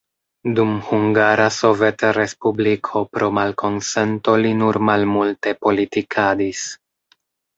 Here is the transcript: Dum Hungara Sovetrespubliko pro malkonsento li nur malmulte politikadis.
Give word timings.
Dum 0.59 0.69
Hungara 0.85 1.43
Sovetrespubliko 1.57 3.03
pro 3.17 3.29
malkonsento 3.39 4.35
li 4.45 4.53
nur 4.63 4.79
malmulte 4.91 5.53
politikadis. 5.67 6.65